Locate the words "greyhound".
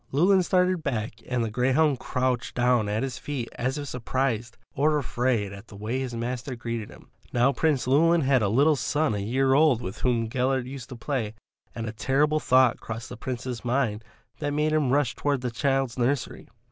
1.51-1.99